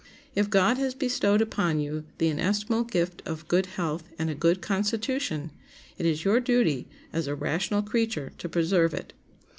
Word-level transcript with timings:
If 0.33 0.49
God 0.49 0.79
has 0.79 0.95
bestowed 0.95 1.43
upon 1.43 1.79
you 1.79 2.05
the 2.17 2.29
inestimable 2.29 2.85
gift 2.85 3.21
of 3.23 3.47
good 3.47 3.67
health 3.67 4.03
and 4.17 4.31
a 4.31 4.33
good 4.33 4.59
constitution, 4.59 5.51
it 5.95 6.07
is 6.07 6.23
your 6.25 6.39
duty, 6.39 6.87
as 7.13 7.27
a 7.27 7.35
rational 7.35 7.83
creature, 7.83 8.31
to 8.39 8.49
preserve 8.49 8.95
it. 8.95 9.13